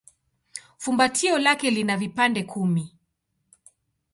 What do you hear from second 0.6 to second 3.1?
Fumbatio lake lina vipande kumi.